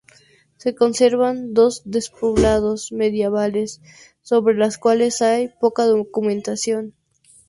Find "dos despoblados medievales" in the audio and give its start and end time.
1.53-3.81